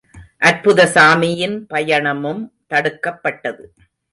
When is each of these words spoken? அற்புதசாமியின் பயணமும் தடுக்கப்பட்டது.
அற்புதசாமியின் 0.39 1.55
பயணமும் 1.69 2.41
தடுக்கப்பட்டது. 2.67 3.63